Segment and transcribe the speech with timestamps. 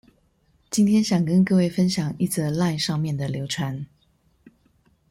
[0.71, 3.85] 今天想跟各位分享一則賴上面流傳